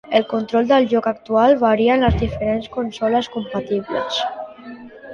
[0.17, 4.23] El control del joc actual varia en les diferents consoles compatibles.